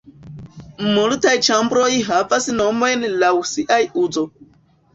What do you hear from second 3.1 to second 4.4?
laŭ siaj uzo.